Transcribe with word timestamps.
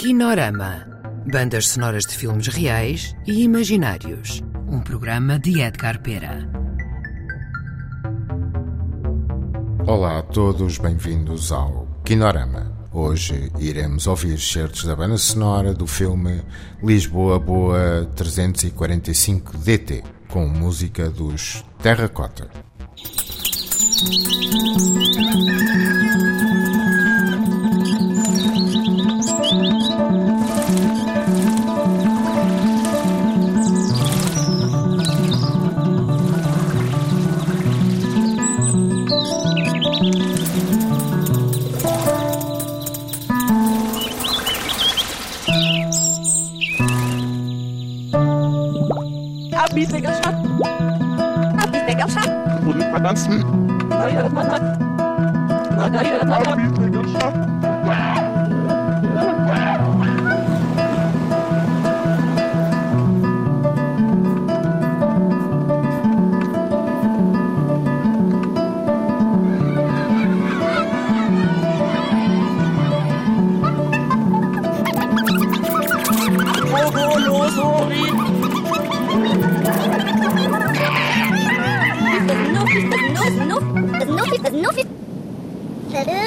Kinorama. 0.00 0.86
Bandas 1.30 1.68
sonoras 1.68 2.06
de 2.06 2.16
filmes 2.16 2.46
reais 2.46 3.14
e 3.26 3.42
imaginários. 3.42 4.42
Um 4.66 4.80
programa 4.80 5.38
de 5.38 5.60
Edgar 5.60 6.00
Pera. 6.00 6.48
Olá 9.86 10.20
a 10.20 10.22
todos, 10.22 10.78
bem-vindos 10.78 11.52
ao 11.52 11.86
Kinorama. 12.02 12.88
Hoje 12.90 13.52
iremos 13.58 14.06
ouvir 14.06 14.40
certos 14.40 14.84
da 14.84 14.96
banda 14.96 15.18
sonora 15.18 15.74
do 15.74 15.86
filme 15.86 16.42
Lisboa 16.82 17.38
Boa 17.38 18.10
345 18.16 19.58
DT, 19.58 20.02
com 20.30 20.48
música 20.48 21.10
dos 21.10 21.62
Terracota. 21.82 22.48
ganzen 53.10 53.44
Anbieterwirtschaft. 56.30 57.36
Oh, 76.72 76.90
oh, 76.94 77.16
oh, 77.26 77.58
oh, 77.58 78.16
oh. 78.16 78.19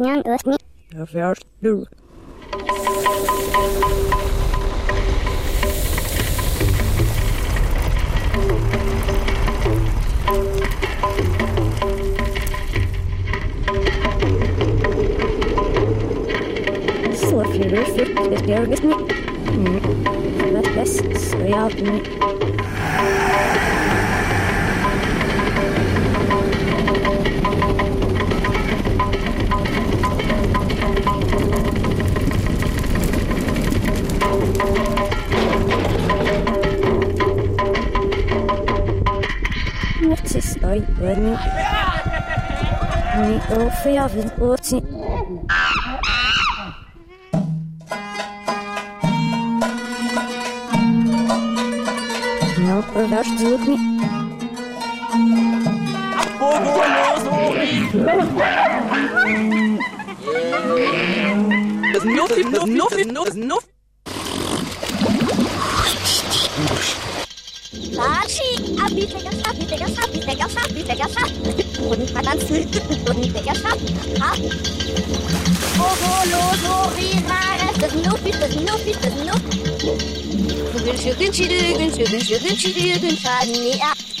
яснян, 0.00 0.22
осни. 0.24 0.56
First 1.06 1.46
do. 1.60 1.84
Så 17.14 17.44
fyller 17.44 17.84
fyrt, 17.84 18.16
det 18.30 18.42
blir 18.44 18.66
visst 18.66 18.82
ni. 18.82 18.94
Det 20.38 20.58
är 20.58 20.74
bäst, 20.74 21.04
Oi, 40.63 40.85
oi. 41.01 41.15
Niet 43.27 43.41
over 43.57 43.91
jou 43.91 44.09
verloren. 44.09 44.83
Não 52.67 52.81
provaste 52.83 53.35
de 53.35 53.57
mim. 53.67 53.99
There's 61.91 62.03
nof, 62.03 62.65
nof, 62.65 63.05
nof, 63.05 63.33
nof. 63.33 63.70
Sachi, 67.91 68.49
Abi, 68.79 69.03
Digga, 69.05 69.31
Sabi, 69.43 69.65
Digga, 69.65 69.87
Sabi, 69.87 70.19
Digga, 70.19 70.47
Sabi, 70.47 70.81
Digga, 70.83 71.07
Sabi. 71.09 71.35
Und 71.83 72.13
Balanzi, 72.13 72.67
und 73.09 73.25
Digga, 73.35 73.53
Sabi, 73.55 73.87
ha. 74.19 74.31
Oho, 75.77 76.13
Logo, 76.31 76.73
Rivares, 76.95 77.75
das 77.79 77.93
Nupi, 77.95 78.31
das 78.31 78.55
Nupi, 78.55 78.93
das 79.01 79.15
Nupi. 79.27 79.57
Günsche, 80.85 81.13
günsche, 81.15 81.47
günsche, 81.47 81.77
günsche, 81.77 82.03
günsche, 82.05 82.37
günsche, 82.39 82.69
günsche, 82.71 82.99
günsche, 82.99 84.20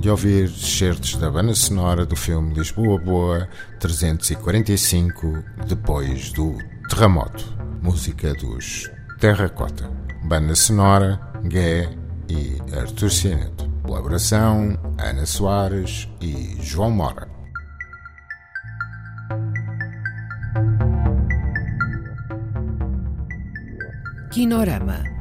de 0.00 0.08
ouvir 0.08 0.48
certos 0.48 1.16
da 1.16 1.30
banda 1.30 1.54
sonora 1.54 2.06
do 2.06 2.16
filme 2.16 2.54
Lisboa 2.54 2.98
Boa 2.98 3.48
345 3.78 5.44
depois 5.66 6.32
do 6.32 6.56
terremoto. 6.88 7.44
Música 7.82 8.32
dos 8.34 8.90
Terracota. 9.18 9.90
Banda 10.24 10.54
sonora 10.54 11.20
Gué 11.44 11.90
e 12.28 12.56
Artur 12.74 13.10
Cianeto. 13.10 13.68
Colaboração 13.82 14.78
Ana 14.98 15.26
Soares 15.26 16.08
e 16.20 16.56
João 16.62 16.90
Mora. 16.90 17.28
Kinorama. 24.30 25.19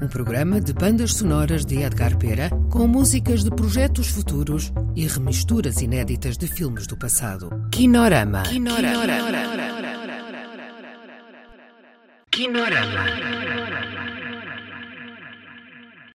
Um 0.00 0.08
programa 0.08 0.60
de 0.60 0.74
bandas 0.74 1.14
sonoras 1.14 1.64
de 1.64 1.82
Edgar 1.82 2.18
Pera 2.18 2.50
com 2.70 2.86
músicas 2.86 3.42
de 3.42 3.50
projetos 3.50 4.08
futuros 4.08 4.70
e 4.94 5.06
remisturas 5.06 5.80
inéditas 5.80 6.36
de 6.36 6.46
filmes 6.46 6.86
do 6.86 6.98
passado. 6.98 7.50
Kinorama. 7.70 8.42
Kinorama. 8.42 9.06
Kinorama. 12.30 13.55